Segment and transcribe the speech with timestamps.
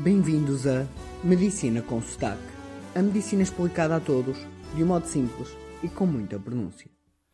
[0.00, 0.88] Bem-vindos a
[1.22, 2.42] Medicina com Sotaque.
[2.92, 4.36] A medicina explicada a todos,
[4.74, 6.90] de um modo simples e com muita pronúncia.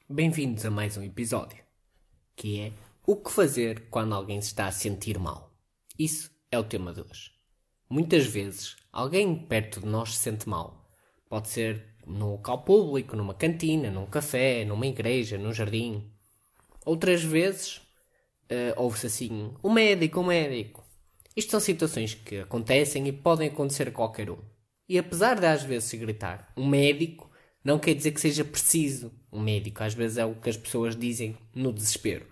[0.06, 1.64] Bem-vindos a mais um episódio,
[2.36, 2.72] que é
[3.06, 5.56] o que fazer quando alguém se está a sentir mal.
[5.98, 7.30] Isso é o tema de hoje.
[7.88, 10.90] Muitas vezes, alguém perto de nós se sente mal.
[11.26, 16.12] Pode ser num local público, numa cantina, num café, numa igreja, num jardim.
[16.84, 17.76] Outras vezes,
[18.50, 20.87] uh, ouve-se assim: o médico, o médico.
[21.38, 24.38] Isto são situações que acontecem e podem acontecer a qualquer um.
[24.88, 27.30] E apesar de às vezes gritar um médico,
[27.62, 29.84] não quer dizer que seja preciso um médico.
[29.84, 32.26] Às vezes é o que as pessoas dizem no desespero.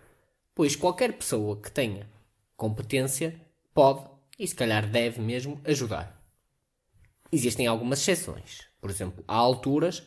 [0.53, 2.11] Pois qualquer pessoa que tenha
[2.57, 3.41] competência
[3.73, 4.05] pode
[4.37, 6.21] e se calhar deve mesmo ajudar.
[7.31, 8.63] Existem algumas exceções.
[8.81, 10.03] Por exemplo, há alturas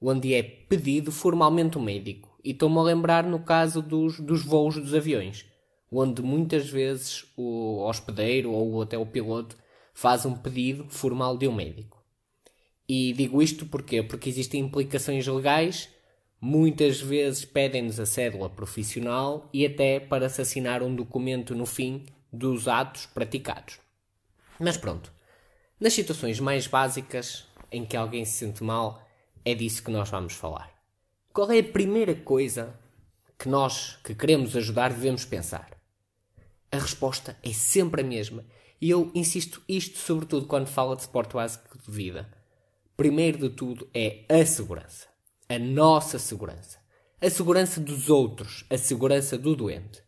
[0.00, 2.38] onde é pedido formalmente um médico.
[2.44, 5.44] E estou-me a lembrar no caso dos, dos voos dos aviões
[5.98, 9.56] onde muitas vezes o hospedeiro ou até o piloto
[9.92, 12.02] faz um pedido formal de um médico.
[12.88, 14.02] E digo isto porquê?
[14.02, 15.88] Porque existem implicações legais,
[16.40, 22.04] muitas vezes pedem-nos a cédula profissional e até para se assinar um documento no fim
[22.32, 23.78] dos atos praticados.
[24.58, 25.12] Mas pronto,
[25.80, 29.02] nas situações mais básicas em que alguém se sente mal,
[29.44, 30.72] é disso que nós vamos falar.
[31.32, 32.78] Qual é a primeira coisa
[33.38, 35.70] que nós que queremos ajudar devemos pensar?
[36.74, 38.44] A resposta é sempre a mesma.
[38.80, 42.28] E eu insisto isto sobretudo quando falo de suporte básico de vida.
[42.96, 45.06] Primeiro de tudo é a segurança.
[45.48, 46.78] A nossa segurança.
[47.20, 48.64] A segurança dos outros.
[48.68, 50.02] A segurança do doente.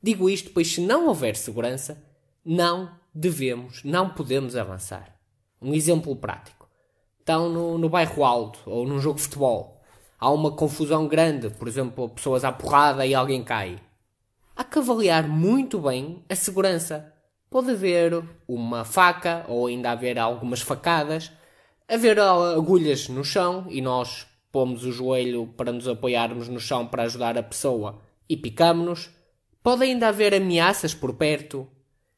[0.00, 2.00] Digo isto pois se não houver segurança,
[2.44, 5.18] não devemos, não podemos avançar.
[5.60, 6.68] Um exemplo prático.
[7.18, 9.82] Estão no, no bairro alto ou num jogo de futebol.
[10.16, 13.80] Há uma confusão grande, por exemplo, pessoas à porrada e alguém cai
[14.58, 17.14] há que avaliar muito bem a segurança.
[17.48, 21.30] Pode haver uma faca ou ainda haver algumas facadas,
[21.86, 27.04] haver agulhas no chão e nós pomos o joelho para nos apoiarmos no chão para
[27.04, 29.10] ajudar a pessoa e picamos-nos.
[29.62, 31.68] Pode ainda haver ameaças por perto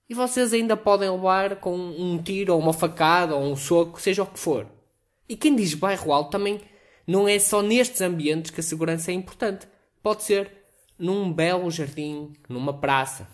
[0.08, 4.22] e vocês ainda podem levar com um tiro ou uma facada ou um soco, seja
[4.22, 4.66] o que for.
[5.28, 6.58] E quem diz bairro alto também
[7.06, 9.68] não é só nestes ambientes que a segurança é importante.
[10.02, 10.59] Pode ser
[11.00, 13.26] num belo jardim, numa praça.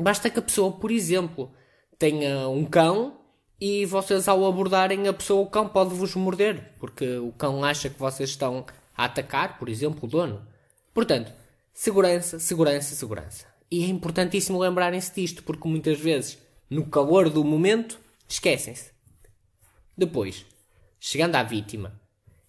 [0.00, 1.52] Basta que a pessoa, por exemplo,
[1.98, 3.18] tenha um cão
[3.60, 7.90] e vocês, ao abordarem a pessoa, o cão pode vos morder, porque o cão acha
[7.90, 8.64] que vocês estão
[8.96, 10.46] a atacar, por exemplo, o dono.
[10.94, 11.32] Portanto,
[11.72, 13.46] segurança, segurança, segurança.
[13.70, 16.38] E é importantíssimo lembrarem-se disto, porque muitas vezes,
[16.70, 17.98] no calor do momento,
[18.28, 18.92] esquecem-se.
[19.96, 20.46] Depois,
[21.00, 22.00] chegando à vítima,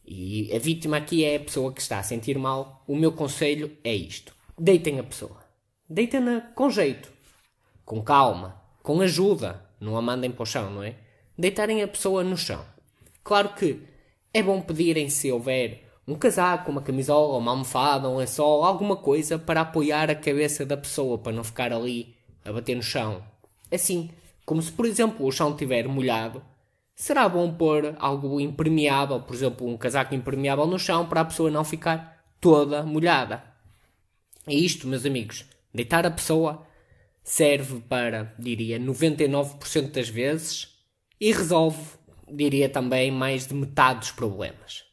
[0.06, 3.76] e a vítima aqui é a pessoa que está a sentir mal, o meu conselho
[3.84, 5.44] é isto deitem a pessoa.
[5.90, 7.12] Deitem-na com jeito,
[7.84, 9.62] com calma, com ajuda.
[9.78, 10.96] Não a mandem para o chão, não é?
[11.38, 12.64] Deitarem a pessoa no chão.
[13.22, 13.82] Claro que
[14.34, 19.38] é bom pedirem se houver um casaco, uma camisola, uma almofada, um lençol, alguma coisa
[19.38, 22.16] para apoiar a cabeça da pessoa, para não ficar ali
[22.46, 23.22] a bater no chão.
[23.70, 24.12] Assim,
[24.46, 26.42] como se por exemplo o chão estiver molhado,
[26.96, 31.52] será bom pôr algo impermeável, por exemplo um casaco impermeável no chão para a pessoa
[31.52, 33.52] não ficar toda molhada.
[34.46, 35.46] É isto, meus amigos.
[35.74, 36.68] Deitar a pessoa
[37.24, 40.78] serve para, diria, 99% das vezes
[41.20, 41.82] e resolve,
[42.30, 44.84] diria também, mais de metade dos problemas.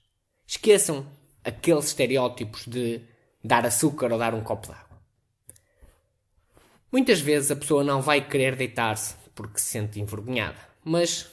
[0.47, 1.07] Esqueçam
[1.45, 3.03] aqueles estereótipos de
[3.43, 5.01] dar açúcar ou dar um copo d'água.
[6.93, 11.31] Muitas vezes a pessoa não vai querer deitar-se porque se sente envergonhada, mas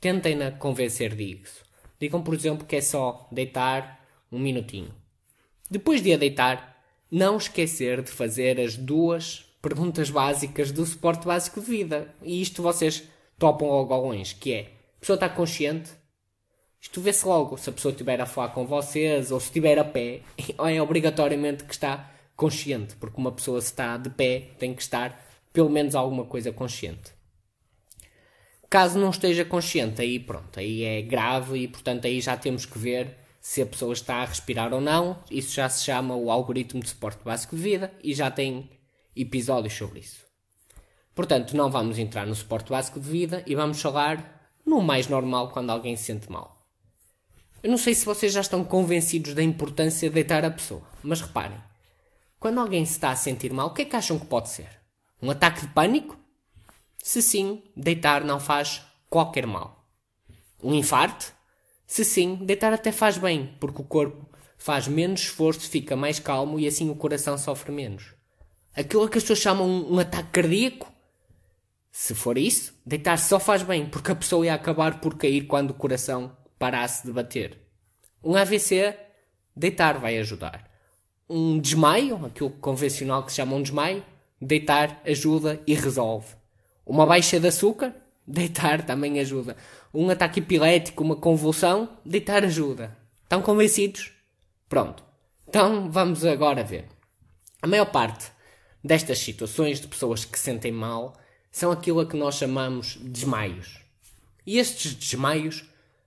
[0.00, 1.64] tentem-na convencer disso.
[1.98, 4.94] Digam, por exemplo, que é só deitar um minutinho.
[5.70, 6.77] Depois de a deitar,
[7.10, 12.14] não esquecer de fazer as duas perguntas básicas do suporte básico de vida.
[12.22, 13.04] E isto vocês
[13.38, 14.60] topam logo ao longe, que é,
[14.96, 15.90] a pessoa está consciente?
[16.80, 19.84] Isto vê-se logo, se a pessoa estiver a falar com vocês, ou se estiver a
[19.84, 20.20] pé,
[20.58, 25.26] é obrigatoriamente que está consciente, porque uma pessoa se está de pé tem que estar
[25.52, 27.12] pelo menos alguma coisa consciente.
[28.70, 32.78] Caso não esteja consciente, aí pronto, aí é grave e portanto aí já temos que
[32.78, 33.16] ver
[33.48, 35.24] se a pessoa está a respirar ou não.
[35.30, 38.68] Isso já se chama o algoritmo de suporte básico de vida e já tem
[39.16, 40.26] episódios sobre isso.
[41.14, 45.48] Portanto, não vamos entrar no suporte básico de vida e vamos falar no mais normal
[45.48, 46.62] quando alguém se sente mal.
[47.62, 51.22] Eu não sei se vocês já estão convencidos da importância de deitar a pessoa, mas
[51.22, 51.58] reparem,
[52.38, 54.68] quando alguém se está a sentir mal, o que é que acham que pode ser?
[55.22, 56.18] Um ataque de pânico?
[57.02, 59.88] Se sim, deitar não faz qualquer mal.
[60.62, 61.37] Um infarto?
[61.88, 66.60] Se sim, deitar até faz bem, porque o corpo faz menos esforço, fica mais calmo
[66.60, 68.12] e assim o coração sofre menos.
[68.76, 70.92] Aquilo que as pessoas chamam um, um ataque cardíaco
[71.90, 75.70] Se for isso, deitar só faz bem, porque a pessoa ia acabar por cair quando
[75.70, 77.58] o coração parasse de bater.
[78.22, 78.94] Um AVC,
[79.56, 80.70] deitar vai ajudar.
[81.26, 84.04] Um desmaio, aquilo convencional que se chama um desmaio,
[84.38, 86.36] deitar ajuda e resolve.
[86.84, 87.96] Uma baixa de açúcar,
[88.28, 89.56] deitar também ajuda.
[89.92, 92.96] Um ataque epilético, uma convulsão, deitar ajuda.
[93.22, 94.12] Estão convencidos?
[94.68, 95.02] Pronto.
[95.48, 96.86] Então vamos agora ver.
[97.62, 98.30] A maior parte
[98.84, 101.14] destas situações de pessoas que se sentem mal
[101.50, 103.80] são aquilo a que nós chamamos de desmaios.
[104.46, 105.64] E estes desmaios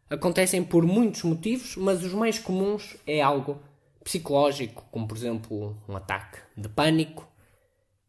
[0.09, 3.62] acontecem por muitos motivos, mas os mais comuns é algo
[4.03, 7.27] psicológico, como por exemplo um ataque de pânico,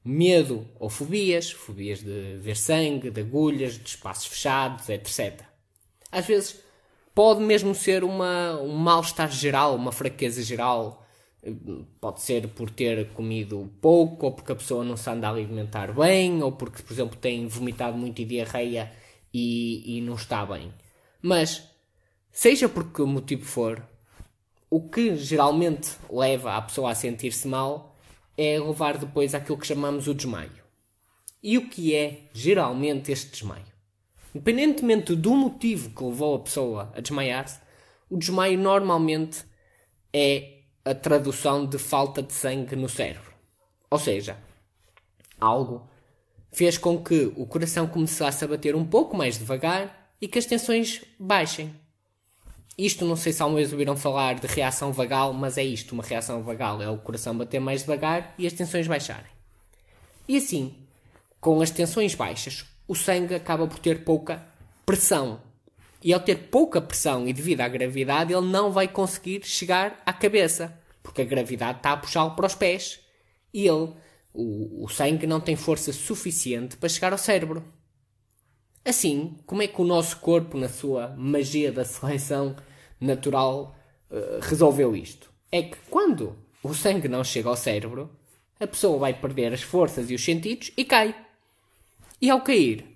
[0.04, 5.42] medo ou fobias, fobias de ver sangue, de agulhas, de espaços fechados, etc.
[6.10, 6.60] Às vezes
[7.14, 11.06] pode mesmo ser uma, um mal-estar geral, uma fraqueza geral.
[12.00, 15.92] Pode ser por ter comido pouco, ou porque a pessoa não se anda a alimentar
[15.92, 18.92] bem, ou porque, por exemplo, tem vomitado muito e diarreia
[19.34, 20.72] e, e não está bem.
[21.20, 21.68] Mas,
[22.30, 23.84] seja por que motivo for,
[24.70, 27.91] o que geralmente leva a pessoa a sentir-se mal
[28.36, 30.62] é levar depois àquilo que chamamos o desmaio.
[31.42, 33.66] E o que é geralmente este desmaio?
[34.34, 37.60] Independentemente do motivo que levou a pessoa a desmaiar-se,
[38.08, 39.44] o desmaio normalmente
[40.12, 43.32] é a tradução de falta de sangue no cérebro.
[43.90, 44.38] Ou seja,
[45.40, 45.88] algo
[46.50, 50.46] fez com que o coração começasse a bater um pouco mais devagar e que as
[50.46, 51.74] tensões baixem.
[52.76, 56.02] Isto não sei se alguma vez ouviram falar de reação vagal, mas é isto, uma
[56.02, 59.30] reação vagal, é o coração bater mais devagar e as tensões baixarem.
[60.26, 60.74] E assim,
[61.40, 64.46] com as tensões baixas, o sangue acaba por ter pouca
[64.86, 65.40] pressão.
[66.02, 70.12] E ao ter pouca pressão e devido à gravidade, ele não vai conseguir chegar à
[70.12, 73.00] cabeça, porque a gravidade está a puxá-lo para os pés
[73.52, 73.92] e ele,
[74.32, 77.62] o, o sangue, não tem força suficiente para chegar ao cérebro.
[78.84, 82.56] Assim, como é que o nosso corpo, na sua magia da seleção
[83.00, 83.76] natural,
[84.10, 85.30] uh, resolveu isto?
[85.50, 88.10] É que quando o sangue não chega ao cérebro,
[88.58, 91.14] a pessoa vai perder as forças e os sentidos e cai.
[92.20, 92.86] E ao cair,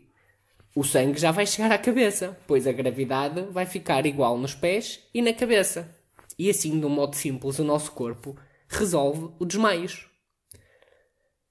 [0.74, 5.00] o sangue já vai chegar à cabeça, pois a gravidade vai ficar igual nos pés
[5.14, 5.94] e na cabeça.
[6.38, 8.36] E assim, de um modo simples, o nosso corpo
[8.68, 10.06] resolve o desmaios.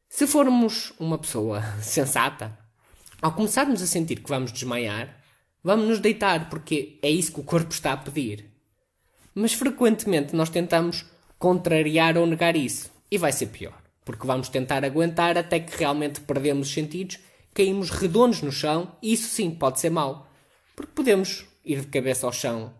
[0.08, 2.58] Se formos uma pessoa sensata,
[3.22, 5.22] ao começarmos a sentir que vamos desmaiar,
[5.64, 8.46] vamos nos deitar, porque é isso que o corpo está a pedir.
[9.34, 11.06] Mas frequentemente nós tentamos
[11.38, 16.22] contrariar ou negar isso, e vai ser pior, porque vamos tentar aguentar até que realmente
[16.22, 17.20] perdemos os sentidos
[17.56, 20.28] caímos redondos no chão, e isso sim pode ser mau.
[20.76, 22.74] Porque podemos ir de cabeça ao chão,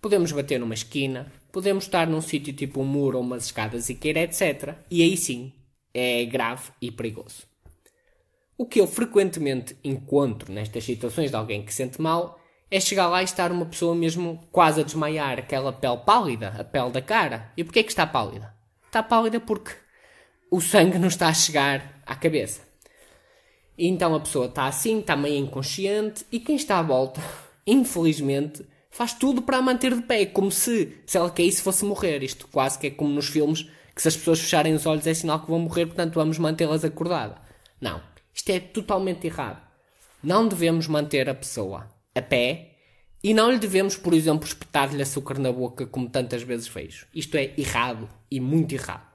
[0.00, 3.94] podemos bater numa esquina, podemos estar num sítio tipo um muro ou umas escadas e
[3.94, 4.74] queira, etc.
[4.90, 5.54] E aí sim
[5.94, 7.49] é grave e perigoso.
[8.60, 12.38] O que eu frequentemente encontro nestas situações de alguém que sente mal
[12.70, 16.62] é chegar lá e estar uma pessoa mesmo quase a desmaiar, aquela pele pálida, a
[16.62, 17.50] pele da cara.
[17.56, 18.54] E porquê que está pálida?
[18.84, 19.72] Está pálida porque
[20.50, 22.60] o sangue não está a chegar à cabeça.
[23.78, 27.18] E então a pessoa está assim, está meio inconsciente, e quem está à volta,
[27.66, 32.22] infelizmente, faz tudo para a manter de pé, como se, se ela caísse, fosse morrer.
[32.22, 33.62] Isto quase que é como nos filmes,
[33.94, 36.84] que se as pessoas fecharem os olhos é sinal que vão morrer, portanto vamos mantê-las
[36.84, 37.38] acordadas.
[37.80, 38.09] Não.
[38.34, 39.60] Isto é totalmente errado.
[40.22, 42.76] Não devemos manter a pessoa a pé
[43.22, 47.06] e não lhe devemos, por exemplo, espetar-lhe açúcar na boca, como tantas vezes vejo.
[47.14, 49.06] Isto é errado e muito errado.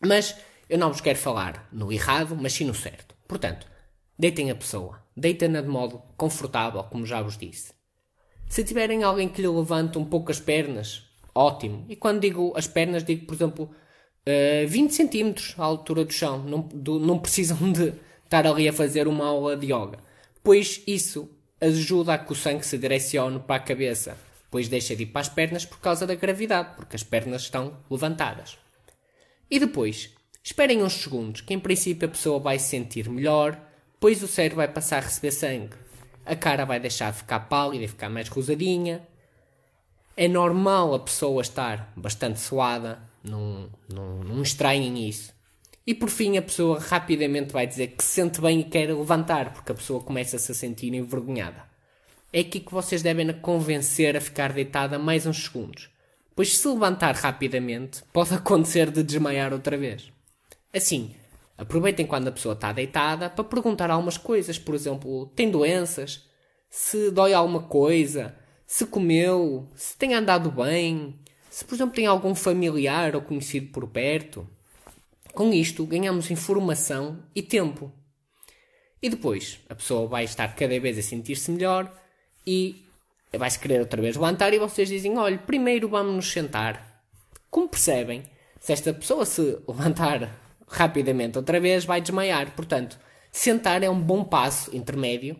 [0.00, 0.36] Mas
[0.68, 3.14] eu não vos quero falar no errado, mas sim no certo.
[3.28, 3.66] Portanto,
[4.18, 5.02] deitem a pessoa.
[5.16, 7.72] Deitem-na de modo confortável, como já vos disse.
[8.48, 11.02] Se tiverem alguém que lhe levante um pouco as pernas,
[11.34, 11.84] ótimo.
[11.88, 13.70] E quando digo as pernas, digo, por exemplo,
[14.28, 16.42] uh, 20 centímetros à altura do chão.
[16.42, 17.92] Não, do, não precisam de
[18.24, 19.98] estar ali a fazer uma aula de yoga.
[20.42, 21.28] Pois isso
[21.60, 24.16] ajuda a que o sangue se direcione para a cabeça.
[24.50, 27.76] Pois deixa de ir para as pernas por causa da gravidade, porque as pernas estão
[27.90, 28.56] levantadas.
[29.50, 30.10] E depois,
[30.46, 33.58] Esperem uns segundos, que em princípio a pessoa vai se sentir melhor,
[33.98, 35.74] pois o cérebro vai passar a receber sangue.
[36.26, 39.08] A cara vai deixar de ficar pálida e ficar mais rosadinha.
[40.14, 45.32] É normal a pessoa estar bastante suada, não, não, não estranhem isso.
[45.86, 49.52] E por fim a pessoa rapidamente vai dizer que se sente bem e quer levantar,
[49.52, 51.64] porque a pessoa começa-se a sentir envergonhada.
[52.32, 55.90] É aqui que vocês devem convencer a ficar deitada mais uns segundos,
[56.34, 60.10] pois se levantar rapidamente pode acontecer de desmaiar outra vez.
[60.72, 61.14] Assim,
[61.56, 66.24] aproveitem quando a pessoa está deitada para perguntar algumas coisas, por exemplo, tem doenças?
[66.70, 68.34] Se dói alguma coisa?
[68.66, 69.68] Se comeu?
[69.76, 71.20] Se tem andado bem?
[71.54, 74.44] Se, por exemplo, tem algum familiar ou conhecido por perto?
[75.32, 77.92] Com isto, ganhamos informação e tempo.
[79.00, 81.96] E depois a pessoa vai estar cada vez a sentir-se melhor
[82.44, 82.84] e
[83.38, 87.04] vai-se querer outra vez levantar e vocês dizem, olha, primeiro vamos nos sentar.
[87.48, 88.24] Como percebem,
[88.58, 92.50] se esta pessoa se levantar rapidamente outra vez, vai desmaiar.
[92.56, 92.98] Portanto,
[93.30, 95.36] sentar é um bom passo intermédio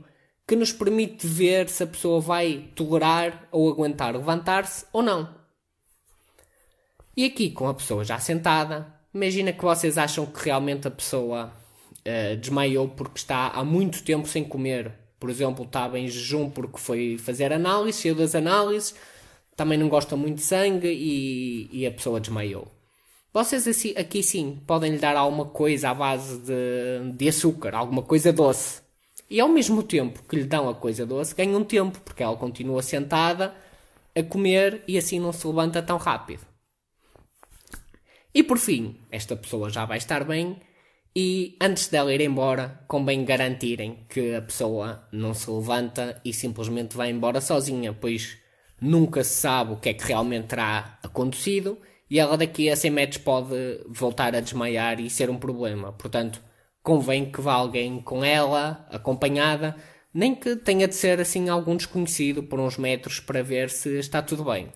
[0.46, 5.42] que nos permite ver se a pessoa vai tolerar ou aguentar levantar-se ou não.
[7.16, 11.52] E aqui, com a pessoa já sentada, imagina que vocês acham que realmente a pessoa
[12.00, 14.92] uh, desmaiou porque está há muito tempo sem comer.
[15.20, 18.96] Por exemplo, estava em jejum porque foi fazer análise, saiu das análises,
[19.56, 22.66] também não gosta muito de sangue e, e a pessoa desmaiou.
[23.32, 23.66] Vocês
[23.96, 28.82] aqui sim podem lhe dar alguma coisa à base de, de açúcar, alguma coisa doce.
[29.30, 32.82] E ao mesmo tempo que lhe dão a coisa doce, ganham tempo, porque ela continua
[32.82, 33.54] sentada
[34.16, 36.53] a comer e assim não se levanta tão rápido.
[38.34, 40.58] E por fim, esta pessoa já vai estar bem
[41.14, 46.96] e antes dela ir embora, convém garantirem que a pessoa não se levanta e simplesmente
[46.96, 48.36] vai embora sozinha, pois
[48.80, 51.78] nunca se sabe o que é que realmente terá acontecido
[52.10, 53.54] e ela daqui a 100 metros pode
[53.86, 55.92] voltar a desmaiar e ser um problema.
[55.92, 56.42] Portanto,
[56.82, 59.76] convém que vá alguém com ela, acompanhada,
[60.12, 64.20] nem que tenha de ser assim algum desconhecido por uns metros para ver se está
[64.20, 64.72] tudo bem.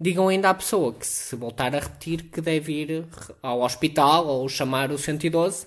[0.00, 3.06] Digam ainda à pessoa que se voltar a repetir que deve ir
[3.42, 5.66] ao hospital ou chamar o 112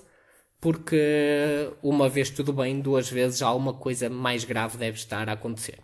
[0.62, 5.80] porque uma vez tudo bem, duas vezes alguma coisa mais grave deve estar a acontecer.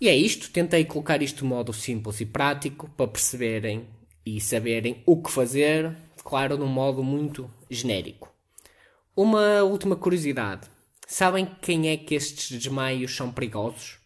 [0.00, 3.88] E é isto, tentei colocar isto de modo simples e prático para perceberem
[4.24, 8.32] e saberem o que fazer, claro, num modo muito genérico.
[9.16, 10.68] Uma última curiosidade:
[11.04, 13.98] sabem quem é que estes desmaios são perigosos?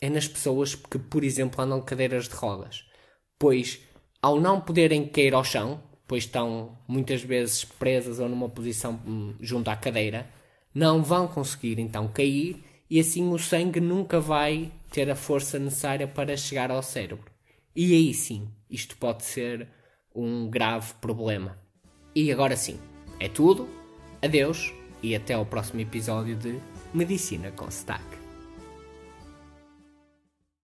[0.00, 2.84] É nas pessoas que, por exemplo, andam de cadeiras de rodas,
[3.38, 3.80] pois
[4.20, 9.34] ao não poderem cair ao chão, pois estão muitas vezes presas ou numa posição hum,
[9.40, 10.28] junto à cadeira,
[10.74, 16.06] não vão conseguir então cair e assim o sangue nunca vai ter a força necessária
[16.06, 17.30] para chegar ao cérebro.
[17.74, 19.68] E aí sim, isto pode ser
[20.14, 21.58] um grave problema.
[22.14, 22.78] E agora sim,
[23.20, 23.68] é tudo.
[24.22, 24.72] Adeus
[25.02, 26.58] e até ao próximo episódio de
[26.94, 28.25] Medicina com Stack.